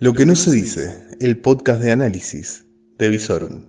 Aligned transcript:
Lo 0.00 0.12
que 0.12 0.26
no 0.26 0.34
se 0.34 0.50
dice, 0.50 0.92
el 1.20 1.38
podcast 1.38 1.80
de 1.80 1.92
análisis 1.92 2.66
de 2.98 3.08
Visorum. 3.10 3.62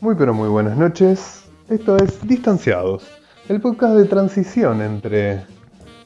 Muy 0.00 0.14
pero 0.14 0.32
muy 0.32 0.48
buenas 0.48 0.78
noches. 0.78 1.43
Esto 1.68 1.96
es 1.96 2.20
Distanciados, 2.28 3.08
el 3.48 3.58
podcast 3.58 3.94
de 3.94 4.04
transición 4.04 4.82
entre 4.82 5.46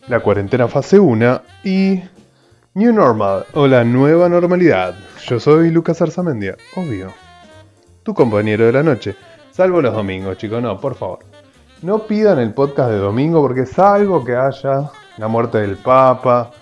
la 0.07 0.21
cuarentena 0.21 0.69
fase 0.69 1.01
1 1.01 1.43
y 1.65 2.01
New 2.75 2.93
Normal 2.93 3.45
o 3.55 3.66
la 3.66 3.83
nueva 3.83 4.29
normalidad. 4.29 4.95
Yo 5.27 5.41
soy 5.41 5.73
Lucas 5.73 6.01
Arzamendia, 6.01 6.57
obvio. 6.77 7.13
Tu 8.05 8.15
compañero 8.15 8.66
de 8.66 8.73
la 8.73 8.85
noche. 8.85 9.16
Salvo 9.51 9.83
los 9.83 9.93
domingos, 9.93 10.39
chicos, 10.39 10.63
no, 10.63 10.80
por 10.80 10.95
favor. 10.95 11.19
No 11.83 12.05
pidan 12.07 12.38
el 12.38 12.55
podcast 12.55 12.91
de 12.93 12.99
domingo 12.99 13.43
porque 13.43 13.66
salvo 13.66 14.25
que 14.25 14.37
haya 14.37 14.93
la 15.16 15.27
muerte 15.27 15.59
del 15.59 15.77
Papa, 15.77 16.52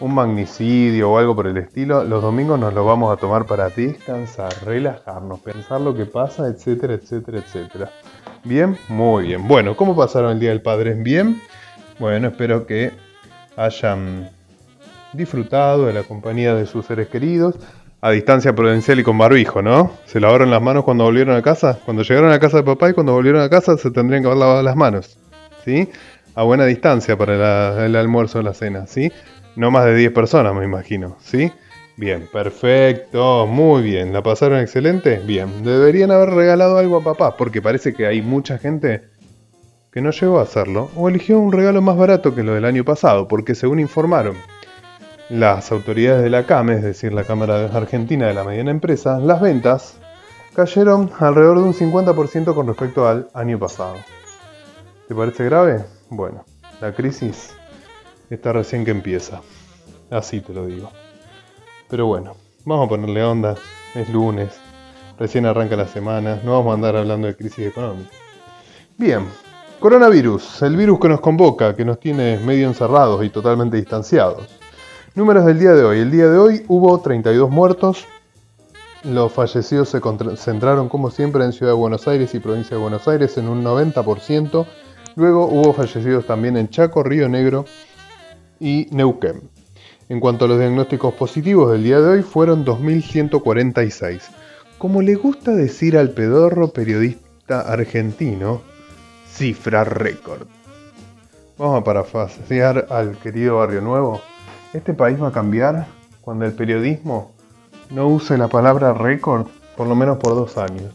un 0.00 0.14
magnicidio 0.14 1.10
o 1.10 1.18
algo 1.18 1.34
por 1.34 1.46
el 1.46 1.56
estilo, 1.56 2.04
los 2.04 2.22
domingos 2.22 2.58
nos 2.58 2.72
lo 2.72 2.84
vamos 2.84 3.12
a 3.12 3.16
tomar 3.16 3.46
para 3.46 3.68
descansar, 3.68 4.52
relajarnos, 4.64 5.40
pensar 5.40 5.80
lo 5.80 5.94
que 5.94 6.06
pasa, 6.06 6.46
etcétera, 6.46 6.94
etcétera, 6.94 7.38
etcétera. 7.38 7.90
¿Bien? 8.44 8.76
Muy 8.88 9.26
bien. 9.26 9.48
Bueno, 9.48 9.76
¿cómo 9.76 9.96
pasaron 9.96 10.32
el 10.32 10.40
Día 10.40 10.50
del 10.50 10.62
Padre? 10.62 10.94
¿Bien? 10.94 11.40
Bueno, 11.98 12.28
espero 12.28 12.66
que 12.66 12.92
hayan 13.56 14.30
disfrutado 15.12 15.86
de 15.86 15.92
la 15.92 16.04
compañía 16.04 16.54
de 16.54 16.66
sus 16.66 16.86
seres 16.86 17.08
queridos 17.08 17.56
a 18.00 18.10
distancia 18.10 18.54
prudencial 18.54 19.00
y 19.00 19.02
con 19.02 19.18
barbijo, 19.18 19.62
¿no? 19.62 19.90
Se 20.04 20.20
lavaron 20.20 20.50
las 20.50 20.62
manos 20.62 20.84
cuando 20.84 21.04
volvieron 21.04 21.34
a 21.34 21.42
casa. 21.42 21.78
Cuando 21.84 22.04
llegaron 22.04 22.30
a 22.30 22.38
casa 22.38 22.58
de 22.58 22.62
papá 22.62 22.90
y 22.90 22.92
cuando 22.92 23.12
volvieron 23.12 23.42
a 23.42 23.48
casa 23.48 23.76
se 23.76 23.90
tendrían 23.90 24.22
que 24.22 24.28
haber 24.28 24.38
lavado 24.38 24.62
las 24.62 24.76
manos, 24.76 25.18
¿sí? 25.64 25.88
A 26.36 26.44
buena 26.44 26.64
distancia 26.66 27.16
para 27.16 27.84
el 27.84 27.96
almuerzo 27.96 28.38
o 28.38 28.42
la 28.42 28.54
cena, 28.54 28.86
¿sí? 28.86 29.10
No 29.56 29.70
más 29.70 29.86
de 29.86 29.94
10 29.94 30.12
personas, 30.12 30.54
me 30.54 30.64
imagino, 30.64 31.16
¿sí? 31.20 31.52
Bien, 31.96 32.28
perfecto, 32.32 33.46
muy 33.46 33.82
bien. 33.82 34.12
¿La 34.12 34.22
pasaron 34.22 34.60
excelente? 34.60 35.20
Bien, 35.24 35.64
deberían 35.64 36.12
haber 36.12 36.30
regalado 36.30 36.78
algo 36.78 36.98
a 36.98 37.02
papá, 37.02 37.36
porque 37.36 37.60
parece 37.60 37.92
que 37.92 38.06
hay 38.06 38.22
mucha 38.22 38.58
gente 38.58 39.08
que 39.90 40.00
no 40.00 40.10
llegó 40.12 40.38
a 40.38 40.42
hacerlo, 40.42 40.90
o 40.94 41.08
eligió 41.08 41.40
un 41.40 41.50
regalo 41.50 41.82
más 41.82 41.96
barato 41.96 42.34
que 42.34 42.44
lo 42.44 42.54
del 42.54 42.66
año 42.66 42.84
pasado, 42.84 43.26
porque 43.26 43.56
según 43.56 43.80
informaron 43.80 44.36
las 45.28 45.72
autoridades 45.72 46.22
de 46.22 46.30
la 46.30 46.46
CAME, 46.46 46.74
es 46.74 46.82
decir, 46.82 47.12
la 47.12 47.24
Cámara 47.24 47.66
Argentina 47.66 48.28
de 48.28 48.34
la 48.34 48.44
Mediana 48.44 48.70
Empresa, 48.70 49.18
las 49.18 49.40
ventas 49.40 49.98
cayeron 50.54 51.10
alrededor 51.18 51.58
de 51.58 51.64
un 51.64 51.74
50% 51.74 52.54
con 52.54 52.66
respecto 52.66 53.08
al 53.08 53.28
año 53.34 53.58
pasado. 53.58 53.96
¿Te 55.08 55.14
parece 55.14 55.44
grave? 55.44 55.84
Bueno, 56.10 56.44
la 56.80 56.92
crisis 56.92 57.57
está 58.34 58.52
recién 58.52 58.84
que 58.84 58.90
empieza. 58.90 59.40
Así 60.10 60.40
te 60.40 60.52
lo 60.52 60.66
digo. 60.66 60.90
Pero 61.88 62.06
bueno, 62.06 62.36
vamos 62.64 62.86
a 62.86 62.88
ponerle 62.88 63.22
onda. 63.24 63.56
Es 63.94 64.08
lunes, 64.10 64.50
recién 65.18 65.46
arranca 65.46 65.74
la 65.74 65.88
semana, 65.88 66.40
no 66.44 66.52
vamos 66.52 66.72
a 66.72 66.74
andar 66.74 66.96
hablando 66.96 67.26
de 67.26 67.36
crisis 67.36 67.66
económica. 67.66 68.10
Bien, 68.98 69.26
coronavirus, 69.80 70.62
el 70.62 70.76
virus 70.76 71.00
que 71.00 71.08
nos 71.08 71.20
convoca, 71.20 71.74
que 71.74 71.84
nos 71.84 71.98
tiene 71.98 72.38
medio 72.38 72.66
encerrados 72.66 73.24
y 73.24 73.30
totalmente 73.30 73.78
distanciados. 73.78 74.46
Números 75.14 75.46
del 75.46 75.58
día 75.58 75.72
de 75.72 75.84
hoy. 75.84 76.00
El 76.00 76.10
día 76.10 76.28
de 76.28 76.38
hoy 76.38 76.64
hubo 76.68 77.00
32 77.00 77.50
muertos. 77.50 78.06
Los 79.04 79.32
fallecidos 79.32 79.88
se 79.88 80.00
concentraron 80.00 80.88
como 80.88 81.10
siempre 81.10 81.44
en 81.44 81.52
Ciudad 81.52 81.72
de 81.72 81.78
Buenos 81.78 82.06
Aires 82.06 82.34
y 82.34 82.40
Provincia 82.40 82.76
de 82.76 82.82
Buenos 82.82 83.08
Aires 83.08 83.38
en 83.38 83.48
un 83.48 83.64
90%. 83.64 84.66
Luego 85.16 85.46
hubo 85.46 85.72
fallecidos 85.72 86.26
también 86.26 86.56
en 86.56 86.68
Chaco, 86.68 87.02
Río 87.02 87.28
Negro 87.28 87.64
y 88.60 88.88
Neuquén. 88.90 89.48
En 90.08 90.20
cuanto 90.20 90.44
a 90.46 90.48
los 90.48 90.58
diagnósticos 90.58 91.14
positivos 91.14 91.70
del 91.72 91.84
día 91.84 92.00
de 92.00 92.08
hoy, 92.08 92.22
fueron 92.22 92.64
2.146. 92.64 94.22
Como 94.78 95.02
le 95.02 95.16
gusta 95.16 95.52
decir 95.52 95.98
al 95.98 96.10
pedorro 96.10 96.68
periodista 96.68 97.60
argentino, 97.60 98.62
cifra 99.30 99.84
récord. 99.84 100.46
Vamos 101.58 101.80
a 101.80 101.84
parafasear 101.84 102.86
al 102.90 103.18
querido 103.18 103.56
Barrio 103.56 103.80
Nuevo. 103.80 104.20
Este 104.72 104.94
país 104.94 105.20
va 105.20 105.28
a 105.28 105.32
cambiar 105.32 105.86
cuando 106.20 106.44
el 106.44 106.52
periodismo 106.52 107.32
no 107.90 108.06
use 108.06 108.38
la 108.38 108.48
palabra 108.48 108.94
récord 108.94 109.46
por 109.76 109.86
lo 109.86 109.94
menos 109.94 110.18
por 110.18 110.34
dos 110.34 110.58
años. 110.58 110.92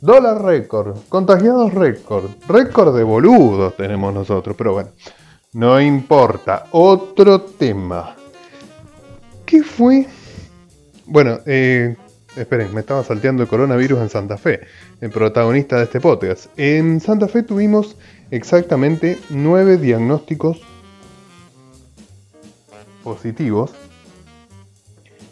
Dólar 0.00 0.42
récord, 0.42 0.98
contagiados 1.08 1.72
récord, 1.72 2.30
récord 2.46 2.96
de 2.96 3.02
boludos 3.02 3.74
tenemos 3.76 4.12
nosotros, 4.12 4.54
pero 4.56 4.74
bueno, 4.74 4.90
no 5.56 5.80
importa. 5.80 6.66
Otro 6.70 7.40
tema. 7.40 8.14
¿Qué 9.46 9.62
fue? 9.62 10.06
Bueno, 11.06 11.38
eh, 11.46 11.96
esperen, 12.36 12.74
me 12.74 12.80
estaba 12.80 13.02
salteando 13.02 13.42
el 13.42 13.48
coronavirus 13.48 14.00
en 14.00 14.08
Santa 14.10 14.36
Fe, 14.36 14.60
el 15.00 15.08
protagonista 15.08 15.78
de 15.78 15.84
este 15.84 15.98
podcast. 15.98 16.50
En 16.58 17.00
Santa 17.00 17.26
Fe 17.26 17.42
tuvimos 17.42 17.96
exactamente 18.30 19.18
nueve 19.30 19.78
diagnósticos 19.78 20.60
positivos, 23.02 23.70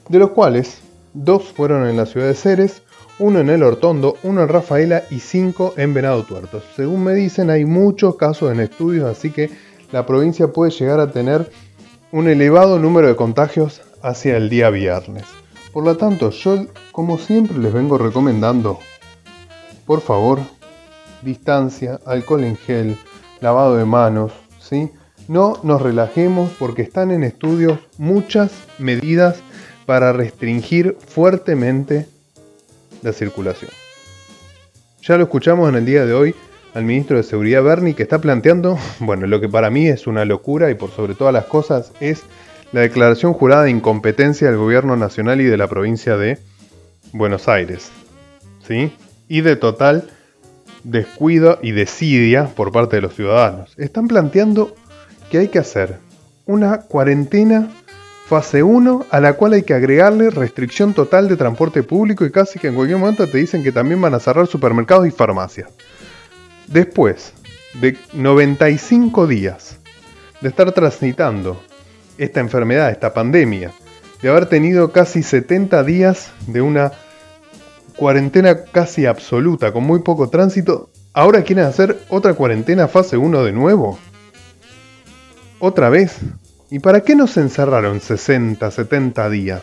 de 0.08 0.18
los 0.18 0.30
cuales 0.30 0.78
dos 1.12 1.52
fueron 1.52 1.86
en 1.86 1.98
la 1.98 2.06
ciudad 2.06 2.28
de 2.28 2.34
Ceres, 2.34 2.80
uno 3.18 3.40
en 3.40 3.50
el 3.50 3.62
Hortondo, 3.62 4.16
uno 4.22 4.42
en 4.42 4.48
Rafaela 4.48 5.02
y 5.10 5.20
cinco 5.20 5.74
en 5.76 5.92
Venado 5.92 6.22
Tuerto. 6.22 6.62
Según 6.76 7.04
me 7.04 7.12
dicen, 7.12 7.50
hay 7.50 7.66
muchos 7.66 8.16
casos 8.16 8.50
en 8.50 8.60
estudios, 8.60 9.04
así 9.04 9.28
que 9.28 9.50
la 9.94 10.06
provincia 10.06 10.48
puede 10.48 10.72
llegar 10.72 10.98
a 10.98 11.12
tener 11.12 11.52
un 12.10 12.26
elevado 12.26 12.80
número 12.80 13.06
de 13.06 13.14
contagios 13.14 13.80
hacia 14.02 14.36
el 14.36 14.50
día 14.50 14.68
viernes. 14.68 15.22
Por 15.72 15.84
lo 15.84 15.96
tanto, 15.96 16.30
yo 16.30 16.66
como 16.90 17.16
siempre 17.16 17.58
les 17.58 17.72
vengo 17.72 17.96
recomendando, 17.96 18.80
por 19.86 20.00
favor, 20.00 20.40
distancia, 21.22 22.00
alcohol 22.06 22.42
en 22.42 22.56
gel, 22.56 22.98
lavado 23.40 23.76
de 23.76 23.84
manos, 23.84 24.32
¿sí? 24.58 24.90
No 25.28 25.60
nos 25.62 25.80
relajemos 25.80 26.50
porque 26.58 26.82
están 26.82 27.12
en 27.12 27.22
estudios 27.22 27.78
muchas 27.96 28.50
medidas 28.80 29.36
para 29.86 30.12
restringir 30.12 30.98
fuertemente 31.06 32.08
la 33.00 33.12
circulación. 33.12 33.70
Ya 35.02 35.16
lo 35.16 35.22
escuchamos 35.22 35.68
en 35.68 35.76
el 35.76 35.86
día 35.86 36.04
de 36.04 36.14
hoy 36.14 36.34
al 36.74 36.84
ministro 36.84 37.16
de 37.16 37.22
Seguridad 37.22 37.62
Bernie 37.62 37.94
que 37.94 38.02
está 38.02 38.18
planteando, 38.18 38.78
bueno, 38.98 39.26
lo 39.26 39.40
que 39.40 39.48
para 39.48 39.70
mí 39.70 39.86
es 39.86 40.06
una 40.06 40.24
locura 40.24 40.70
y 40.70 40.74
por 40.74 40.90
sobre 40.90 41.14
todas 41.14 41.32
las 41.32 41.46
cosas 41.46 41.92
es 42.00 42.22
la 42.72 42.80
declaración 42.80 43.32
jurada 43.32 43.64
de 43.64 43.70
incompetencia 43.70 44.48
del 44.48 44.58
gobierno 44.58 44.96
nacional 44.96 45.40
y 45.40 45.44
de 45.44 45.56
la 45.56 45.68
provincia 45.68 46.16
de 46.16 46.38
Buenos 47.12 47.48
Aires. 47.48 47.90
¿Sí? 48.66 48.92
Y 49.28 49.42
de 49.42 49.54
total 49.56 50.10
descuido 50.82 51.58
y 51.62 51.70
desidia 51.70 52.46
por 52.46 52.72
parte 52.72 52.96
de 52.96 53.02
los 53.02 53.14
ciudadanos. 53.14 53.72
Están 53.78 54.08
planteando 54.08 54.74
que 55.30 55.38
hay 55.38 55.48
que 55.48 55.60
hacer 55.60 55.98
una 56.46 56.80
cuarentena 56.80 57.68
fase 58.26 58.62
1 58.62 59.06
a 59.10 59.20
la 59.20 59.34
cual 59.34 59.52
hay 59.52 59.62
que 59.62 59.74
agregarle 59.74 60.30
restricción 60.30 60.94
total 60.94 61.28
de 61.28 61.36
transporte 61.36 61.82
público 61.82 62.24
y 62.24 62.32
casi 62.32 62.58
que 62.58 62.68
en 62.68 62.74
cualquier 62.74 62.98
momento 62.98 63.28
te 63.28 63.38
dicen 63.38 63.62
que 63.62 63.70
también 63.70 64.00
van 64.00 64.14
a 64.14 64.20
cerrar 64.20 64.46
supermercados 64.46 65.06
y 65.06 65.10
farmacias. 65.10 65.68
Después 66.66 67.32
de 67.80 67.96
95 68.12 69.26
días 69.26 69.78
de 70.40 70.48
estar 70.48 70.72
transitando 70.72 71.62
esta 72.18 72.40
enfermedad, 72.40 72.90
esta 72.90 73.12
pandemia, 73.12 73.72
de 74.22 74.28
haber 74.30 74.46
tenido 74.46 74.92
casi 74.92 75.22
70 75.22 75.82
días 75.84 76.32
de 76.46 76.62
una 76.62 76.92
cuarentena 77.96 78.64
casi 78.64 79.06
absoluta, 79.06 79.72
con 79.72 79.84
muy 79.84 80.00
poco 80.00 80.30
tránsito, 80.30 80.90
ahora 81.12 81.42
quieren 81.42 81.66
hacer 81.66 82.00
otra 82.08 82.34
cuarentena 82.34 82.88
fase 82.88 83.16
1 83.16 83.44
de 83.44 83.52
nuevo. 83.52 83.98
¿Otra 85.58 85.90
vez? 85.90 86.16
¿Y 86.70 86.78
para 86.78 87.02
qué 87.02 87.14
nos 87.14 87.36
encerraron 87.36 88.00
60, 88.00 88.70
70 88.70 89.30
días? 89.30 89.62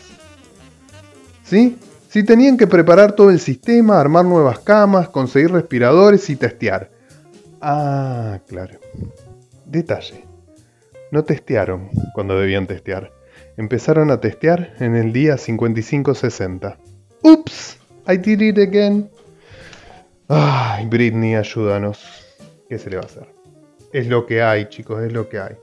¿Sí? 1.42 1.76
Si 2.08 2.22
tenían 2.24 2.56
que 2.56 2.66
preparar 2.66 3.12
todo 3.12 3.30
el 3.30 3.40
sistema, 3.40 3.98
armar 3.98 4.24
nuevas 4.24 4.60
camas, 4.60 5.08
conseguir 5.08 5.50
respiradores 5.50 6.30
y 6.30 6.36
testear. 6.36 6.91
Ah, 7.62 8.40
claro. 8.48 8.78
Detalle 9.64 10.24
no 11.12 11.24
testearon 11.24 11.90
cuando 12.14 12.38
debían 12.38 12.66
testear. 12.66 13.12
Empezaron 13.56 14.10
a 14.10 14.20
testear 14.20 14.74
en 14.80 14.96
el 14.96 15.12
día 15.12 15.34
55-60. 15.36 16.76
¡Ups! 17.22 17.78
I 18.08 18.16
did 18.16 18.40
it 18.40 18.58
again. 18.58 19.08
Ay, 20.26 20.86
Britney, 20.86 21.36
ayúdanos. 21.36 22.00
¿Qué 22.68 22.78
se 22.78 22.90
le 22.90 22.96
va 22.96 23.02
a 23.02 23.06
hacer? 23.06 23.28
Es 23.92 24.08
lo 24.08 24.26
que 24.26 24.42
hay, 24.42 24.68
chicos, 24.68 25.02
es 25.02 25.12
lo 25.12 25.28
que 25.28 25.38
hay. 25.38 25.56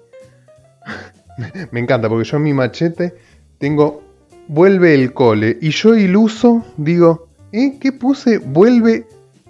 Me 1.72 1.80
encanta 1.80 2.08
porque 2.08 2.30
yo 2.30 2.38
en 2.38 2.44
mi 2.44 2.54
machete 2.54 3.16
tengo 3.58 4.04
vuelve 4.48 4.94
el 4.94 5.14
cole 5.14 5.58
y 5.60 5.72
yo 5.72 5.96
iluso 5.96 6.64
digo, 6.78 7.28
¿eh? 7.52 7.78
¿Qué 7.82 7.92
puse? 7.92 8.38
Vuelve 8.38 9.08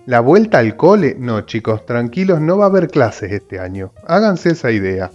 la 0.10 0.22
vuelta 0.22 0.58
al 0.58 0.76
cole. 0.76 1.16
No, 1.20 1.42
chicos, 1.42 1.86
tranquilos, 1.86 2.42
no 2.42 2.58
va 2.58 2.66
a 2.66 2.70
haber 2.70 2.88
clases 2.88 3.32
este 3.32 3.60
año. 3.60 3.94
Háganse 4.08 4.50
esa 4.50 4.72
idea. 4.72 5.12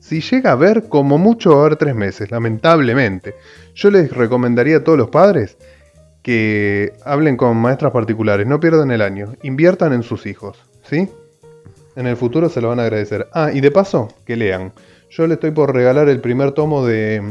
Si 0.00 0.20
llega 0.20 0.50
a 0.50 0.52
haber, 0.52 0.90
como 0.90 1.16
mucho 1.16 1.52
va 1.52 1.56
a 1.56 1.60
haber 1.60 1.76
tres 1.76 1.94
meses, 1.94 2.30
lamentablemente. 2.30 3.34
Yo 3.74 3.90
les 3.90 4.12
recomendaría 4.12 4.76
a 4.76 4.84
todos 4.84 4.98
los 4.98 5.08
padres 5.08 5.56
que 6.22 6.92
hablen 7.06 7.38
con 7.38 7.56
maestras 7.56 7.90
particulares, 7.90 8.46
no 8.46 8.60
pierdan 8.60 8.90
el 8.90 9.00
año, 9.00 9.32
inviertan 9.42 9.94
en 9.94 10.02
sus 10.02 10.26
hijos, 10.26 10.62
¿sí? 10.82 11.08
En 11.96 12.06
el 12.06 12.18
futuro 12.18 12.50
se 12.50 12.60
lo 12.60 12.68
van 12.68 12.80
a 12.80 12.82
agradecer. 12.82 13.28
Ah, 13.32 13.50
y 13.50 13.62
de 13.62 13.70
paso, 13.70 14.08
que 14.26 14.36
lean. 14.36 14.72
Yo 15.08 15.26
le 15.26 15.34
estoy 15.34 15.52
por 15.52 15.72
regalar 15.72 16.10
el 16.10 16.20
primer 16.20 16.52
tomo 16.52 16.84
de 16.84 17.22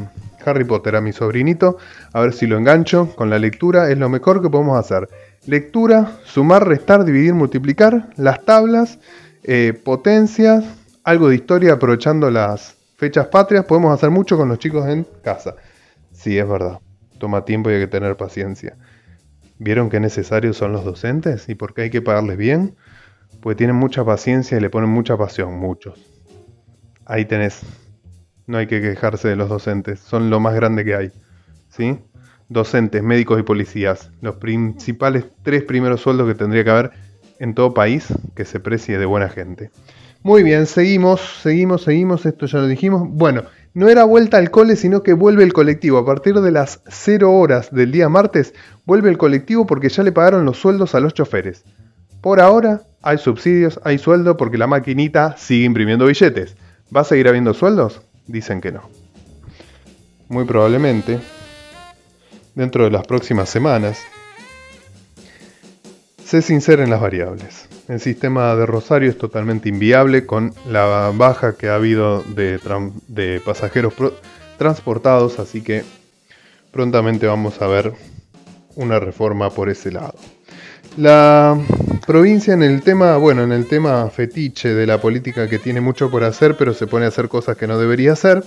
Harry 0.44 0.63
Potter 0.63 0.95
a 0.95 1.01
mi 1.01 1.13
sobrinito, 1.13 1.77
a 2.12 2.21
ver 2.21 2.33
si 2.33 2.48
lo 2.48 2.57
engancho 2.57 3.15
con 3.15 3.30
la 3.30 3.38
lectura, 3.38 3.92
es 3.92 4.00
lo 4.00 4.10
mejor 4.10 4.42
que 4.42 4.50
podemos 4.50 4.80
hacer. 4.80 5.07
Lectura, 5.45 6.19
sumar, 6.24 6.66
restar, 6.68 7.04
dividir, 7.04 7.34
multiplicar, 7.34 8.10
las 8.16 8.45
tablas, 8.45 9.00
eh, 9.44 9.74
potencias, 9.84 10.63
algo 11.04 11.28
de 11.28 11.36
historia 11.36 11.74
aprovechando 11.74 12.31
las 12.31 12.78
fechas 12.95 13.28
patrias, 13.28 13.66
podemos 13.66 13.94
hacer 13.94 14.10
mucho 14.10 14.38
con 14.38 14.48
los 14.48 14.57
chicos 14.57 14.88
en 14.88 15.06
casa. 15.22 15.56
Sí, 16.13 16.38
es 16.38 16.48
verdad, 16.48 16.80
toma 17.19 17.44
tiempo 17.44 17.69
y 17.69 17.74
hay 17.74 17.81
que 17.81 17.88
tener 17.88 18.16
paciencia. 18.16 18.78
¿Vieron 19.60 19.90
qué 19.90 20.00
necesarios 20.00 20.56
son 20.56 20.72
los 20.72 20.86
docentes 20.86 21.50
y 21.50 21.56
por 21.56 21.74
qué 21.74 21.84
hay 21.84 21.89
que 21.89 22.01
pagarles 22.01 22.38
bien? 22.38 22.75
Porque 23.42 23.57
tienen 23.57 23.75
mucha 23.75 24.06
paciencia 24.06 24.57
y 24.57 24.62
le 24.62 24.69
ponen 24.69 24.89
mucha 24.89 25.18
pasión, 25.18 25.60
muchos. 25.60 26.00
Ahí 27.06 27.25
tenés. 27.25 27.62
No 28.48 28.57
hay 28.57 28.68
que 28.68 28.81
quejarse 28.81 29.28
de 29.28 29.36
los 29.36 29.50
docentes, 29.50 30.00
son 30.00 30.30
lo 30.30 30.39
más 30.39 30.56
grande 30.56 30.86
que 30.86 30.96
hay. 30.96 31.12
¿Sí? 31.69 32.00
Docentes, 32.54 33.02
médicos 33.02 33.40
y 33.40 33.44
policías, 33.44 34.12
los 34.22 34.36
principales 34.36 35.26
tres 35.42 35.64
primeros 35.64 36.02
sueldos 36.02 36.28
que 36.28 36.36
tendría 36.36 36.64
que 36.64 36.70
haber 36.70 36.92
en 37.40 37.56
todo 37.56 37.74
país 37.74 38.08
que 38.36 38.46
se 38.46 38.60
precie 38.60 39.00
de 39.00 39.06
buena 39.06 39.28
gente. 39.28 39.72
Muy 40.22 40.44
bien, 40.44 40.68
seguimos, 40.68 41.20
seguimos, 41.42 41.84
seguimos, 41.84 42.26
esto 42.26 42.46
ya 42.46 42.60
lo 42.60 42.68
dijimos. 42.68 43.10
Bueno, 43.10 43.44
no 43.74 43.90
era 43.90 44.04
vuelta 44.04 44.38
al 44.38 44.52
cole, 44.52 44.76
sino 44.76 45.02
que 45.02 45.14
vuelve 45.14 45.44
el 45.44 45.52
colectivo. 45.52 45.98
A 45.98 46.06
partir 46.06 46.40
de 46.40 46.52
las 46.52 46.82
0 46.88 47.34
horas 47.34 47.72
del 47.72 47.92
día 47.92 48.08
martes, 48.08 48.54
vuelve 48.86 49.10
el 49.10 49.18
colectivo 49.18 49.66
porque 49.66 49.90
ya 49.90 50.04
le 50.04 50.12
pagaron 50.12 50.46
los 50.46 50.58
sueldos 50.58 50.94
a 50.94 51.00
los 51.00 51.16
choferes. 51.16 51.66
Por 52.22 52.40
ahora 52.40 52.84
hay 53.02 53.18
subsidios, 53.18 53.82
hay 53.84 53.98
sueldo 53.98 54.38
porque 54.38 54.60
la 54.60 54.68
maquinita 54.68 55.36
sigue 55.38 55.66
imprimiendo 55.66 56.06
billetes. 56.06 56.56
¿Va 56.96 57.02
a 57.02 57.04
seguir 57.04 57.28
habiendo 57.28 57.56
sueldos? 57.56 58.02
Dicen 58.28 58.62
que 58.62 58.72
no. 58.72 58.88
Muy 60.30 60.46
probablemente, 60.46 61.20
dentro 62.56 62.84
de 62.84 62.92
las 62.92 63.06
próximas 63.06 63.50
semanas, 63.50 64.00
se 66.26 66.42
sinceren 66.42 66.90
las 66.90 67.02
variables. 67.02 67.68
El 67.88 68.00
sistema 68.00 68.56
de 68.56 68.66
Rosario 68.66 69.10
es 69.10 69.18
totalmente 69.18 69.70
inviable 69.70 70.26
con 70.26 70.54
la 70.68 71.12
baja 71.14 71.58
que 71.58 71.70
ha 71.70 71.76
habido 71.76 72.24
de, 72.24 73.42
pasajeros 73.46 73.94
transportados, 74.58 75.40
así 75.40 75.62
que 75.62 75.84
prontamente 76.72 77.28
vamos 77.28 77.62
a 77.62 77.68
ver 77.68 77.94
una 78.76 79.00
reforma 79.00 79.50
por 79.50 79.70
ese 79.70 79.92
lado. 79.92 80.16
La 80.98 81.60
provincia 82.06 82.54
en 82.54 82.64
el 82.64 82.84
tema, 82.84 83.18
bueno, 83.18 83.44
en 83.44 83.52
el 83.52 83.68
tema 83.68 84.10
fetiche 84.10 84.74
de 84.74 84.88
la 84.88 85.02
política 85.02 85.50
que 85.50 85.60
tiene 85.60 85.82
mucho 85.82 86.10
por 86.10 86.24
hacer, 86.24 86.56
pero 86.56 86.74
se 86.74 86.88
pone 86.88 87.06
a 87.06 87.10
hacer 87.10 87.30
cosas 87.30 87.58
que 87.58 87.68
no 87.68 87.78
debería 87.78 88.14
hacer. 88.14 88.44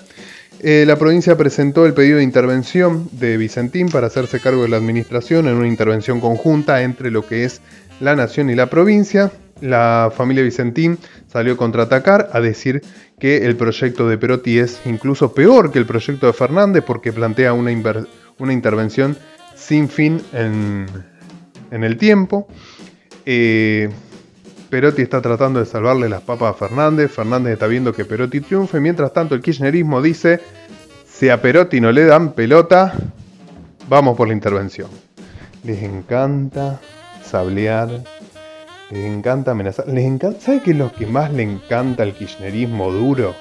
Eh, 0.60 0.84
la 0.86 0.96
provincia 0.96 1.36
presentó 1.36 1.84
el 1.84 1.92
pedido 1.92 2.18
de 2.18 2.24
intervención 2.24 3.08
de 3.12 3.36
Vicentín 3.36 3.88
para 3.88 4.06
hacerse 4.06 4.40
cargo 4.40 4.62
de 4.62 4.68
la 4.68 4.78
administración 4.78 5.48
en 5.48 5.54
una 5.54 5.68
intervención 5.68 6.20
conjunta 6.20 6.82
entre 6.82 7.10
lo 7.10 7.26
que 7.26 7.44
es 7.44 7.60
la 8.00 8.16
nación 8.16 8.48
y 8.50 8.54
la 8.54 8.70
provincia. 8.70 9.30
La 9.60 10.12
familia 10.14 10.42
Vicentín 10.42 10.98
salió 11.28 11.54
a 11.54 11.56
contraatacar, 11.56 12.30
a 12.32 12.40
decir 12.40 12.82
que 13.18 13.46
el 13.46 13.56
proyecto 13.56 14.08
de 14.08 14.18
Perotti 14.18 14.58
es 14.58 14.80
incluso 14.86 15.34
peor 15.34 15.72
que 15.72 15.78
el 15.78 15.86
proyecto 15.86 16.26
de 16.26 16.32
Fernández 16.32 16.84
porque 16.86 17.12
plantea 17.12 17.52
una, 17.52 17.70
una 18.38 18.52
intervención 18.52 19.16
sin 19.54 19.88
fin 19.88 20.20
en, 20.32 20.86
en 21.70 21.84
el 21.84 21.96
tiempo. 21.96 22.48
Eh, 23.24 23.90
Perotti 24.70 25.02
está 25.02 25.22
tratando 25.22 25.60
de 25.60 25.66
salvarle 25.66 26.08
las 26.08 26.22
papas 26.22 26.50
a 26.50 26.54
Fernández. 26.54 27.12
Fernández 27.12 27.52
está 27.52 27.66
viendo 27.66 27.92
que 27.92 28.04
Perotti 28.04 28.40
triunfe. 28.40 28.80
Mientras 28.80 29.12
tanto, 29.12 29.34
el 29.34 29.40
kirchnerismo 29.40 30.02
dice: 30.02 30.40
si 31.06 31.28
a 31.28 31.40
Perotti 31.40 31.80
no 31.80 31.92
le 31.92 32.04
dan 32.04 32.32
pelota, 32.32 32.92
vamos 33.88 34.16
por 34.16 34.28
la 34.28 34.34
intervención. 34.34 34.90
Les 35.62 35.82
encanta 35.82 36.80
sablear, 37.24 38.02
les 38.90 39.04
encanta 39.04 39.52
amenazar. 39.52 39.86
Les 39.88 40.04
encanta, 40.04 40.40
¿Sabe 40.40 40.62
qué 40.62 40.72
es 40.72 40.76
lo 40.76 40.92
que 40.92 41.06
más 41.06 41.32
le 41.32 41.44
encanta 41.44 42.02
al 42.02 42.14
kirchnerismo 42.14 42.92
duro? 42.92 43.34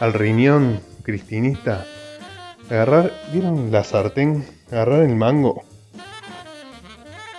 Al 0.00 0.12
riñón 0.12 0.80
cristinista. 1.02 1.86
Agarrar, 2.70 3.10
¿vieron 3.32 3.72
la 3.72 3.82
sartén? 3.82 4.44
Agarrar 4.70 5.02
el 5.02 5.16
mango 5.16 5.64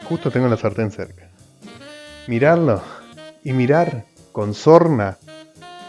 Justo 0.05 0.31
tengo 0.31 0.47
la 0.47 0.57
sartén 0.57 0.89
cerca. 0.89 1.29
Mirarlo 2.27 2.81
y 3.49 3.53
mirar 3.53 4.05
con 4.31 4.53
sorna 4.53 5.17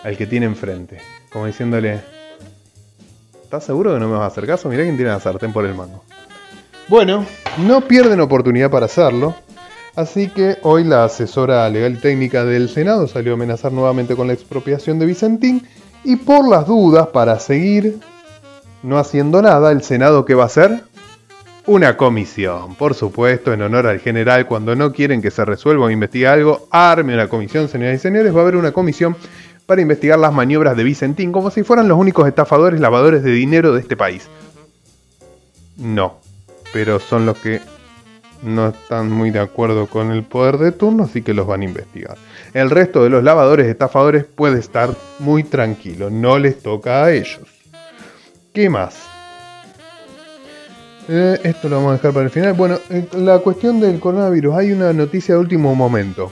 al 0.02 0.16
que 0.16 0.26
tiene 0.26 0.46
enfrente. 0.46 0.98
Como 1.30 1.44
diciéndole, 1.44 2.00
¿estás 3.42 3.64
seguro 3.64 3.92
que 3.92 4.00
no 4.00 4.08
me 4.08 4.14
vas 4.14 4.22
a 4.22 4.26
hacer 4.28 4.46
caso? 4.46 4.70
Mirá 4.70 4.84
quién 4.84 4.96
tiene 4.96 5.10
la 5.10 5.20
sartén 5.20 5.52
por 5.52 5.66
el 5.66 5.74
mango. 5.74 6.02
Bueno, 6.88 7.26
no 7.58 7.82
pierden 7.82 8.18
oportunidad 8.20 8.70
para 8.70 8.86
hacerlo. 8.86 9.34
Así 9.94 10.28
que 10.28 10.56
hoy 10.62 10.84
la 10.84 11.04
asesora 11.04 11.68
legal 11.68 12.00
técnica 12.00 12.46
del 12.46 12.70
Senado 12.70 13.06
salió 13.06 13.32
a 13.32 13.34
amenazar 13.34 13.72
nuevamente 13.72 14.16
con 14.16 14.26
la 14.26 14.32
expropiación 14.32 14.98
de 14.98 15.04
Vicentín. 15.04 15.68
Y 16.02 16.16
por 16.16 16.48
las 16.48 16.66
dudas, 16.66 17.08
para 17.08 17.38
seguir 17.40 18.00
no 18.82 18.98
haciendo 18.98 19.42
nada, 19.42 19.70
el 19.70 19.82
Senado 19.82 20.24
¿qué 20.24 20.34
va 20.34 20.44
a 20.44 20.46
hacer? 20.46 20.84
Una 21.66 21.96
comisión, 21.96 22.74
por 22.74 22.94
supuesto, 22.94 23.52
en 23.52 23.62
honor 23.62 23.86
al 23.86 24.00
general, 24.00 24.46
cuando 24.46 24.74
no 24.74 24.92
quieren 24.92 25.20
que 25.20 25.30
se 25.30 25.44
resuelva 25.44 25.86
o 25.86 25.90
investigue 25.90 26.26
algo, 26.26 26.66
arme 26.70 27.14
una 27.14 27.28
comisión, 27.28 27.68
señoras 27.68 27.96
y 27.96 27.98
señores, 27.98 28.34
va 28.34 28.38
a 28.38 28.42
haber 28.42 28.56
una 28.56 28.72
comisión 28.72 29.14
para 29.66 29.82
investigar 29.82 30.18
las 30.18 30.32
maniobras 30.32 30.76
de 30.76 30.84
Vicentín, 30.84 31.32
como 31.32 31.50
si 31.50 31.62
fueran 31.62 31.86
los 31.86 31.98
únicos 31.98 32.26
estafadores, 32.26 32.80
lavadores 32.80 33.22
de 33.22 33.30
dinero 33.30 33.72
de 33.74 33.80
este 33.80 33.96
país. 33.96 34.28
No, 35.76 36.18
pero 36.72 36.98
son 36.98 37.26
los 37.26 37.38
que 37.38 37.60
no 38.42 38.68
están 38.68 39.10
muy 39.10 39.30
de 39.30 39.40
acuerdo 39.40 39.86
con 39.86 40.12
el 40.12 40.24
poder 40.24 40.56
de 40.56 40.72
turno, 40.72 41.04
así 41.04 41.20
que 41.20 41.34
los 41.34 41.46
van 41.46 41.60
a 41.60 41.66
investigar. 41.66 42.16
El 42.54 42.70
resto 42.70 43.04
de 43.04 43.10
los 43.10 43.22
lavadores 43.22 43.66
estafadores 43.66 44.24
puede 44.24 44.58
estar 44.58 44.90
muy 45.18 45.44
tranquilo, 45.44 46.08
no 46.10 46.38
les 46.38 46.62
toca 46.62 47.04
a 47.04 47.12
ellos. 47.12 47.42
¿Qué 48.52 48.70
más? 48.70 49.09
Eh, 51.12 51.40
esto 51.42 51.68
lo 51.68 51.78
vamos 51.78 51.90
a 51.90 51.94
dejar 51.94 52.12
para 52.12 52.26
el 52.26 52.30
final. 52.30 52.52
Bueno, 52.52 52.78
eh, 52.88 53.04
la 53.18 53.40
cuestión 53.40 53.80
del 53.80 53.98
coronavirus. 53.98 54.54
Hay 54.54 54.70
una 54.70 54.92
noticia 54.92 55.34
de 55.34 55.40
último 55.40 55.74
momento. 55.74 56.30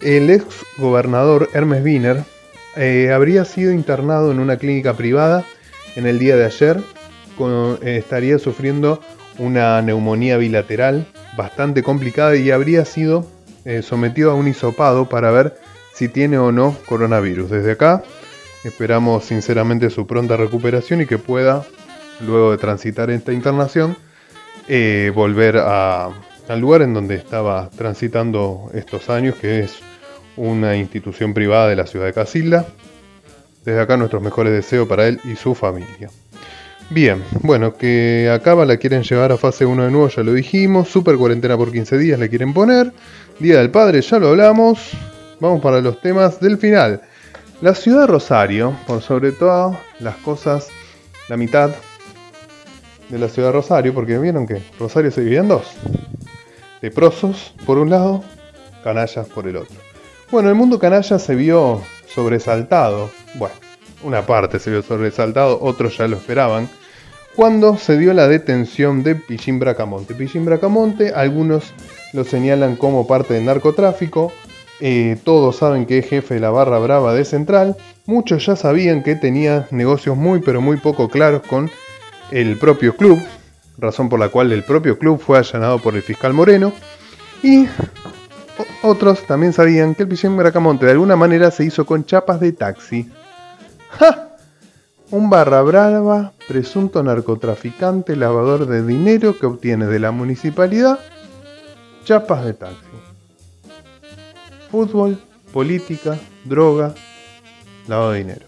El 0.00 0.30
ex 0.30 0.44
gobernador 0.78 1.48
Hermes 1.54 1.84
Wiener 1.84 2.24
eh, 2.74 3.12
habría 3.14 3.44
sido 3.44 3.70
internado 3.70 4.32
en 4.32 4.40
una 4.40 4.56
clínica 4.56 4.94
privada 4.94 5.44
en 5.94 6.06
el 6.06 6.18
día 6.18 6.34
de 6.34 6.44
ayer. 6.44 6.82
estaría 7.82 8.40
sufriendo 8.40 9.00
una 9.38 9.80
neumonía 9.80 10.38
bilateral 10.38 11.06
bastante 11.36 11.84
complicada 11.84 12.34
y 12.34 12.50
habría 12.50 12.84
sido 12.84 13.28
sometido 13.82 14.32
a 14.32 14.34
un 14.34 14.48
hisopado 14.48 15.08
para 15.08 15.30
ver 15.30 15.56
si 15.94 16.08
tiene 16.08 16.36
o 16.38 16.50
no 16.50 16.76
coronavirus. 16.86 17.50
Desde 17.50 17.72
acá 17.72 18.02
esperamos 18.64 19.24
sinceramente 19.24 19.88
su 19.90 20.06
pronta 20.06 20.36
recuperación 20.36 21.00
y 21.00 21.06
que 21.06 21.18
pueda, 21.18 21.64
luego 22.20 22.50
de 22.50 22.58
transitar 22.58 23.10
esta 23.10 23.32
internación, 23.32 23.96
eh, 24.68 25.12
volver 25.14 25.56
al 25.56 26.60
lugar 26.60 26.82
en 26.82 26.94
donde 26.94 27.14
estaba 27.16 27.70
transitando 27.76 28.70
estos 28.74 29.10
años, 29.10 29.36
que 29.36 29.60
es 29.60 29.78
una 30.36 30.76
institución 30.76 31.34
privada 31.34 31.68
de 31.68 31.76
la 31.76 31.86
ciudad 31.86 32.06
de 32.06 32.12
Casilda. 32.12 32.66
Desde 33.64 33.80
acá 33.80 33.96
nuestros 33.96 34.22
mejores 34.22 34.52
deseos 34.52 34.86
para 34.86 35.08
él 35.08 35.20
y 35.24 35.34
su 35.36 35.54
familia. 35.54 36.10
Bien, 36.88 37.24
bueno, 37.42 37.74
que 37.74 38.30
acaba 38.32 38.64
la 38.64 38.76
quieren 38.76 39.02
llevar 39.02 39.32
a 39.32 39.36
fase 39.36 39.66
1 39.66 39.84
de 39.86 39.90
nuevo, 39.90 40.08
ya 40.08 40.22
lo 40.22 40.32
dijimos. 40.32 40.88
Super 40.88 41.16
cuarentena 41.16 41.56
por 41.56 41.72
15 41.72 41.98
días 41.98 42.18
le 42.18 42.28
quieren 42.28 42.54
poner. 42.54 42.92
Día 43.40 43.58
del 43.58 43.70
Padre, 43.70 44.00
ya 44.02 44.18
lo 44.20 44.28
hablamos. 44.28 44.92
Vamos 45.40 45.60
para 45.60 45.80
los 45.80 46.00
temas 46.00 46.38
del 46.38 46.58
final. 46.58 47.02
La 47.60 47.74
ciudad 47.74 48.02
de 48.02 48.06
Rosario, 48.06 48.76
por 48.86 49.02
sobre 49.02 49.32
todo 49.32 49.76
las 49.98 50.16
cosas, 50.18 50.68
la 51.28 51.36
mitad 51.36 51.70
de 53.08 53.18
la 53.18 53.28
ciudad 53.28 53.48
de 53.48 53.52
Rosario, 53.52 53.94
porque 53.94 54.18
vieron 54.18 54.46
que 54.46 54.62
Rosario 54.78 55.10
se 55.10 55.22
divide 55.22 55.38
en 55.38 55.48
dos. 55.48 55.64
Leprosos 56.80 57.54
por 57.64 57.78
un 57.78 57.90
lado, 57.90 58.22
canallas 58.82 59.26
por 59.28 59.48
el 59.48 59.56
otro. 59.56 59.76
Bueno, 60.30 60.48
el 60.48 60.54
mundo 60.54 60.78
canalla 60.78 61.18
se 61.18 61.34
vio 61.34 61.80
sobresaltado, 62.06 63.10
bueno, 63.34 63.54
una 64.02 64.26
parte 64.26 64.58
se 64.58 64.70
vio 64.70 64.82
sobresaltado, 64.82 65.58
otros 65.60 65.96
ya 65.96 66.08
lo 66.08 66.16
esperaban, 66.16 66.68
cuando 67.36 67.76
se 67.76 67.98
dio 67.98 68.12
la 68.14 68.28
detención 68.28 69.02
de 69.02 69.14
Pichín 69.14 69.58
Bracamonte. 69.58 70.14
Pichín 70.14 70.44
Bracamonte, 70.44 71.12
algunos 71.14 71.72
lo 72.12 72.24
señalan 72.24 72.76
como 72.76 73.06
parte 73.06 73.34
del 73.34 73.44
narcotráfico, 73.44 74.32
eh, 74.80 75.16
todos 75.24 75.56
saben 75.56 75.86
que 75.86 75.98
es 75.98 76.08
jefe 76.08 76.34
de 76.34 76.40
la 76.40 76.50
barra 76.50 76.78
brava 76.78 77.14
de 77.14 77.24
Central, 77.24 77.76
muchos 78.04 78.46
ya 78.46 78.56
sabían 78.56 79.02
que 79.02 79.14
tenía 79.14 79.68
negocios 79.70 80.16
muy 80.16 80.40
pero 80.40 80.60
muy 80.60 80.76
poco 80.76 81.08
claros 81.08 81.42
con 81.42 81.70
el 82.30 82.56
propio 82.58 82.96
club, 82.96 83.20
razón 83.78 84.08
por 84.08 84.20
la 84.20 84.28
cual 84.28 84.52
el 84.52 84.64
propio 84.64 84.98
club 84.98 85.20
fue 85.20 85.38
allanado 85.38 85.78
por 85.78 85.94
el 85.94 86.02
fiscal 86.02 86.32
Moreno, 86.32 86.72
y 87.42 87.66
otros 88.82 89.26
también 89.26 89.52
sabían 89.52 89.94
que 89.94 90.02
el 90.04 90.08
Pichín 90.08 90.36
Bracamonte 90.36 90.86
de 90.86 90.92
alguna 90.92 91.16
manera 91.16 91.50
se 91.50 91.64
hizo 91.64 91.84
con 91.86 92.04
chapas 92.04 92.40
de 92.40 92.52
taxi. 92.52 93.10
¡Ja! 93.98 94.30
Un 95.10 95.30
barra 95.30 95.62
brava, 95.62 96.32
presunto 96.48 97.02
narcotraficante, 97.02 98.16
lavador 98.16 98.66
de 98.66 98.84
dinero 98.84 99.38
que 99.38 99.46
obtiene 99.46 99.86
de 99.86 100.00
la 100.00 100.10
municipalidad 100.10 100.98
chapas 102.04 102.44
de 102.44 102.54
taxi 102.54 102.86
fútbol, 104.70 105.18
política, 105.52 106.18
droga, 106.44 106.94
lavado 107.86 108.12
de 108.12 108.18
dinero. 108.18 108.46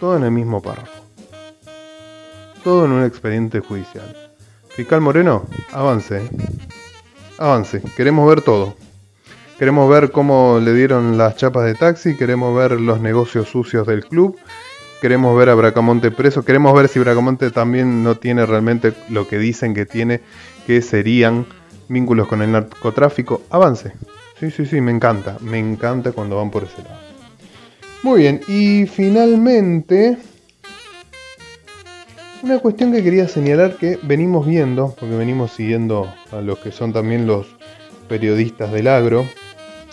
Todo 0.00 0.16
en 0.16 0.24
el 0.24 0.30
mismo 0.30 0.62
párrafo. 0.62 0.91
Todo 2.64 2.84
en 2.84 2.92
un 2.92 3.04
expediente 3.04 3.60
judicial. 3.60 4.16
Fiscal 4.68 5.00
Moreno, 5.00 5.46
avance. 5.72 6.22
Avance. 7.38 7.82
Queremos 7.96 8.28
ver 8.28 8.42
todo. 8.42 8.76
Queremos 9.58 9.90
ver 9.90 10.10
cómo 10.10 10.60
le 10.60 10.72
dieron 10.72 11.18
las 11.18 11.36
chapas 11.36 11.64
de 11.64 11.74
taxi, 11.74 12.16
queremos 12.16 12.56
ver 12.56 12.80
los 12.80 13.00
negocios 13.00 13.48
sucios 13.48 13.86
del 13.86 14.04
club, 14.04 14.36
queremos 15.00 15.36
ver 15.38 15.50
a 15.50 15.54
Bracamonte 15.54 16.10
preso, 16.10 16.44
queremos 16.44 16.74
ver 16.74 16.88
si 16.88 16.98
Bracamonte 16.98 17.50
también 17.50 18.02
no 18.02 18.16
tiene 18.16 18.44
realmente 18.44 18.92
lo 19.08 19.28
que 19.28 19.38
dicen 19.38 19.72
que 19.72 19.86
tiene, 19.86 20.20
que 20.66 20.82
serían 20.82 21.46
vínculos 21.88 22.26
con 22.26 22.42
el 22.42 22.50
narcotráfico, 22.50 23.42
avance. 23.50 23.92
Sí, 24.40 24.50
sí, 24.50 24.66
sí, 24.66 24.80
me 24.80 24.90
encanta, 24.90 25.36
me 25.40 25.58
encanta 25.58 26.10
cuando 26.10 26.36
van 26.36 26.50
por 26.50 26.64
ese 26.64 26.82
lado. 26.82 26.98
Muy 28.02 28.22
bien, 28.22 28.40
y 28.48 28.86
finalmente, 28.86 30.18
una 32.42 32.58
cuestión 32.58 32.92
que 32.92 33.02
quería 33.02 33.28
señalar 33.28 33.76
que 33.76 33.98
venimos 34.02 34.46
viendo, 34.46 34.94
porque 34.98 35.14
venimos 35.14 35.52
siguiendo 35.52 36.12
a 36.32 36.40
los 36.40 36.58
que 36.58 36.72
son 36.72 36.92
también 36.92 37.26
los 37.26 37.46
periodistas 38.08 38.72
del 38.72 38.88
agro, 38.88 39.26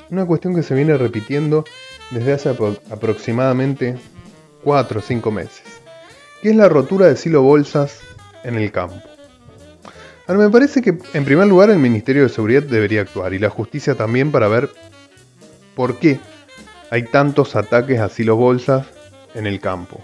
una 0.10 0.26
cuestión 0.26 0.56
que 0.56 0.64
se 0.64 0.74
viene 0.74 0.98
repitiendo 0.98 1.64
desde 2.10 2.34
hace 2.34 2.50
aproximadamente 2.90 3.98
4 4.64 5.00
o 5.00 5.02
5 5.02 5.32
meses, 5.32 5.64
que 6.42 6.50
es 6.50 6.56
la 6.56 6.68
rotura 6.68 7.06
de 7.06 7.16
silo 7.16 7.44
bolsas 7.44 8.00
en 8.44 8.56
el 8.56 8.72
campo. 8.72 9.02
Ahora, 10.26 10.42
me 10.42 10.50
parece 10.50 10.82
que 10.82 10.98
en 11.14 11.26
primer 11.26 11.48
lugar 11.48 11.70
el 11.70 11.80
Ministerio 11.80 12.24
de 12.24 12.30
Seguridad 12.30 12.64
debería 12.64 13.02
actuar 13.02 13.34
y 13.34 13.40
la 13.40 13.50
justicia 13.50 13.96
también 13.96 14.32
para 14.32 14.48
ver 14.48 14.70
por 15.76 15.98
qué 15.98 16.20
hay 16.90 17.04
tantos 17.04 17.56
ataques 17.56 18.00
a 18.00 18.10
silos 18.10 18.38
bolsas 18.38 18.88
en 19.36 19.46
el 19.46 19.60
campo. 19.60 20.04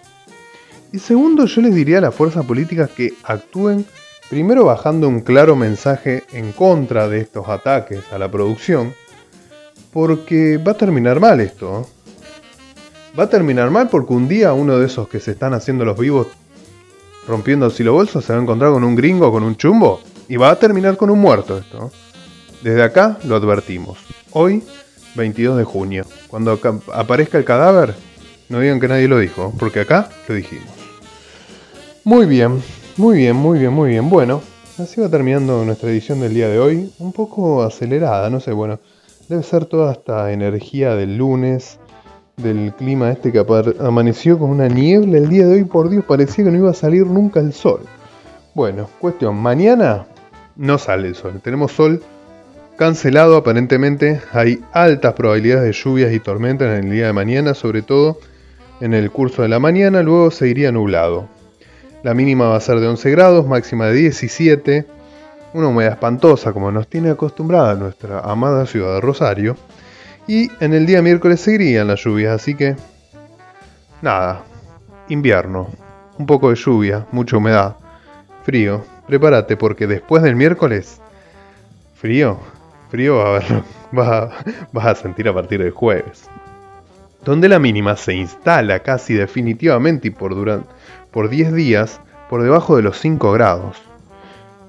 Y 0.96 1.00
segundo, 1.00 1.46
yo 1.46 1.62
les 1.62 1.76
diría 1.76 1.98
a 1.98 2.02
las 2.02 2.16
fuerzas 2.16 2.46
políticas 2.46 2.90
que 2.90 3.16
actúen 3.26 3.86
primero 4.30 4.64
bajando 4.64 5.10
un 5.10 5.20
claro 5.20 5.58
mensaje 5.58 6.24
en 6.32 6.54
contra 6.54 7.10
de 7.10 7.20
estos 7.20 7.50
ataques 7.50 8.00
a 8.14 8.18
la 8.18 8.32
producción, 8.32 8.94
porque 9.92 10.56
va 10.56 10.72
a 10.72 10.78
terminar 10.78 11.20
mal 11.20 11.42
esto. 11.42 11.82
¿eh? 11.82 13.14
Va 13.20 13.26
a 13.26 13.30
terminar 13.30 13.72
mal 13.72 13.90
porque 13.90 14.14
un 14.14 14.30
día 14.30 14.54
uno 14.54 14.78
de 14.78 14.86
esos 14.86 15.10
que 15.10 15.20
se 15.20 15.32
están 15.32 15.54
haciendo 15.54 15.84
los 15.84 16.00
vivos 16.00 16.28
rompiendo 17.28 17.70
silo 17.70 17.92
bolsas 17.92 18.24
se 18.24 18.32
va 18.32 18.40
a 18.40 18.44
encontrar 18.44 18.72
con 18.72 18.86
un 18.86 18.96
gringo 18.96 19.34
con 19.34 19.44
un 19.44 19.58
chumbo 19.58 20.00
y 20.30 20.38
va 20.38 20.50
a 20.50 20.56
terminar 20.56 20.96
con 20.96 21.10
un 21.10 21.20
muerto 21.20 21.58
esto. 21.58 21.92
Desde 22.64 22.84
acá 22.84 23.18
lo 23.26 23.36
advertimos. 23.36 23.98
Hoy, 24.32 24.64
22 25.16 25.58
de 25.58 25.66
junio. 25.66 26.06
Cuando 26.30 26.58
aparezca 26.94 27.38
el 27.38 27.44
cadáver, 27.44 27.94
no 28.48 28.62
digan 28.62 28.80
que 28.80 28.88
nadie 28.88 29.10
lo 29.10 29.20
dijo, 29.20 29.54
porque 29.60 29.82
acá 29.82 30.08
lo 30.30 30.36
dijimos. 30.36 30.75
Muy 32.06 32.28
bien, 32.28 32.62
muy 32.98 33.18
bien, 33.18 33.36
muy 33.36 33.58
bien, 33.58 33.74
muy 33.74 33.90
bien. 33.90 34.12
Bueno, 34.12 34.44
así 34.78 35.02
va 35.02 35.10
terminando 35.10 35.66
nuestra 35.66 35.90
edición 35.90 36.20
del 36.20 36.36
día 36.36 36.48
de 36.48 36.60
hoy. 36.60 36.94
Un 37.00 37.12
poco 37.12 37.64
acelerada, 37.64 38.30
no 38.30 38.40
sé, 38.40 38.52
bueno. 38.52 38.80
Debe 39.28 39.42
ser 39.42 39.66
toda 39.66 39.94
esta 39.94 40.32
energía 40.32 40.94
del 40.94 41.18
lunes, 41.18 41.80
del 42.38 42.74
clima 42.78 43.12
este 43.12 43.32
que 43.32 43.44
amaneció 43.80 44.38
con 44.38 44.52
una 44.52 44.68
niebla 44.68 45.18
el 45.18 45.30
día 45.30 45.48
de 45.48 45.56
hoy. 45.56 45.64
Por 45.64 45.90
Dios, 45.90 46.06
parecía 46.06 46.46
que 46.46 46.52
no 46.52 46.60
iba 46.60 46.70
a 46.70 46.76
salir 46.76 47.08
nunca 47.08 47.40
el 47.40 47.54
sol. 47.54 47.80
Bueno, 48.54 48.88
cuestión, 49.00 49.38
mañana 49.38 50.06
no 50.56 50.78
sale 50.78 51.08
el 51.08 51.16
sol. 51.16 51.42
Tenemos 51.44 51.72
sol 51.72 52.04
cancelado 52.76 53.36
aparentemente. 53.36 54.22
Hay 54.32 54.60
altas 54.74 55.16
probabilidades 55.16 55.64
de 55.64 55.72
lluvias 55.72 56.14
y 56.14 56.20
tormentas 56.20 56.78
en 56.78 56.86
el 56.86 56.92
día 56.92 57.08
de 57.08 57.14
mañana, 57.14 57.56
sobre 57.56 57.82
todo 57.82 58.20
en 58.80 58.94
el 58.94 59.10
curso 59.10 59.42
de 59.42 59.48
la 59.48 59.58
mañana. 59.58 60.04
Luego 60.04 60.30
se 60.30 60.48
iría 60.48 60.72
nublado. 60.72 61.34
La 62.06 62.14
mínima 62.14 62.50
va 62.50 62.58
a 62.58 62.60
ser 62.60 62.80
de 62.80 62.88
11 62.88 63.10
grados, 63.10 63.48
máxima 63.48 63.88
de 63.88 63.94
17. 63.94 64.86
Una 65.54 65.70
humedad 65.70 65.94
espantosa 65.94 66.54
como 66.54 66.72
nos 66.72 66.88
tiene 66.88 67.10
acostumbrada 67.10 67.74
nuestra 67.74 68.20
amada 68.20 68.68
ciudad 68.68 68.94
de 68.94 69.02
Rosario. 69.02 69.58
Y 70.28 70.52
en 70.60 70.76
el 70.76 70.86
día 70.86 71.02
miércoles 71.02 71.42
seguirían 71.42 71.88
las 71.88 72.04
lluvias, 72.04 72.36
así 72.36 72.54
que 72.54 72.76
nada, 74.04 74.44
invierno, 75.10 75.68
un 76.20 76.28
poco 76.28 76.52
de 76.52 76.56
lluvia, 76.58 77.08
mucha 77.12 77.38
humedad, 77.38 77.76
frío, 78.44 78.86
prepárate 79.08 79.58
porque 79.58 79.88
después 79.88 80.22
del 80.22 80.36
miércoles, 80.36 81.02
frío, 81.96 82.38
frío 82.92 83.16
va 83.16 83.24
a 83.24 83.28
haber, 83.30 83.64
vas, 84.72 84.86
a, 84.86 84.94
sentir 84.94 85.28
a 85.28 85.34
partir 85.34 85.60
del 85.60 85.72
jueves. 85.72 86.30
Donde 87.24 87.50
la 87.50 87.58
mínima 87.58 87.96
se 87.96 88.14
instala 88.14 88.82
casi 88.82 89.16
definitivamente 89.16 90.10
y 90.10 90.12
por, 90.12 90.36
durante, 90.36 90.70
por 91.16 91.30
10 91.30 91.54
días 91.54 92.02
por 92.30 92.44
debajo 92.44 92.76
de 92.76 92.82
los 92.82 93.00
5 93.00 93.32
grados. 93.32 93.82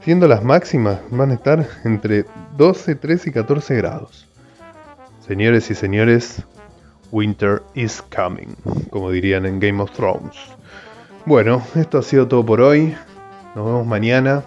Siendo 0.01 0.29
las 0.29 0.45
máximas 0.45 1.01
van 1.11 1.33
a 1.33 1.35
estar 1.35 1.67
entre 1.83 2.25
12, 2.57 2.95
13 2.95 3.31
y 3.31 3.33
14 3.33 3.75
grados. 3.75 4.29
Señores 5.27 5.69
y 5.73 5.75
señores, 5.75 6.45
Winter 7.11 7.63
is 7.75 8.01
coming, 8.15 8.55
como 8.91 9.11
dirían 9.11 9.45
en 9.45 9.59
Game 9.59 9.83
of 9.83 9.91
Thrones. 9.91 10.37
Bueno, 11.25 11.63
esto 11.75 11.99
ha 11.99 12.03
sido 12.03 12.29
todo 12.29 12.47
por 12.47 12.61
hoy. 12.61 12.95
Nos 13.57 13.67
vemos 13.67 13.85
mañana 13.85 14.45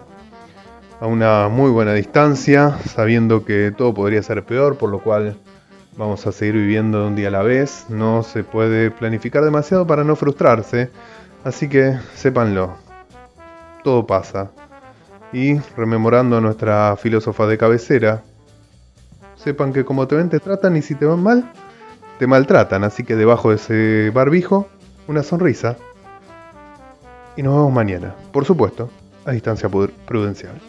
a 1.02 1.06
una 1.06 1.50
muy 1.50 1.70
buena 1.70 1.94
distancia, 1.94 2.78
sabiendo 2.86 3.44
que 3.44 3.74
todo 3.78 3.94
podría 3.94 4.24
ser 4.24 4.46
peor, 4.46 4.78
por 4.78 4.90
lo 4.90 5.02
cual 5.02 5.36
vamos 5.98 6.26
a 6.26 6.32
seguir 6.32 6.54
viviendo 6.54 7.06
un 7.06 7.18
día 7.18 7.28
a 7.28 7.32
la 7.32 7.44
vez. 7.44 7.88
No 7.90 8.24
se 8.24 8.46
puede 8.46 8.90
planificar 8.90 9.44
demasiado 9.44 9.86
para 9.86 10.06
no 10.06 10.16
frustrarse, 10.16 10.92
así 11.44 11.70
que 11.70 11.98
sépanlo, 12.16 12.76
todo 13.84 14.06
pasa. 14.06 14.52
Y 15.32 15.60
rememorando 15.78 16.38
a 16.38 16.42
nuestra 16.42 16.96
filósofa 16.98 17.46
de 17.46 17.58
cabecera, 17.58 18.24
sepan 19.36 19.74
que 19.74 19.86
como 19.86 20.08
te 20.08 20.16
ven 20.16 20.30
te 20.30 20.40
tratan 20.40 20.76
y 20.76 20.82
si 20.82 20.96
te 20.96 21.06
van 21.06 21.22
mal, 21.22 21.52
te 22.18 22.28
maltratan, 22.28 22.84
así 22.84 23.04
que 23.04 23.16
debajo 23.16 23.50
de 23.50 23.56
ese 23.56 24.12
barbijo, 24.14 24.68
una 25.08 25.24
sonrisa. 25.24 25.78
Y 27.38 27.44
nos 27.44 27.56
vemos 27.56 27.72
mañana, 27.72 28.16
por 28.34 28.46
supuesto, 28.46 28.90
a 29.26 29.32
distancia 29.32 29.70
prudencial. 29.70 30.60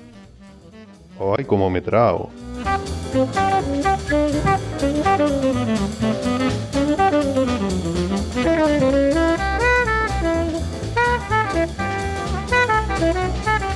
Ay, 1.36 1.44
cómo 1.44 1.68
me 1.68 1.80
trago. 1.80 2.30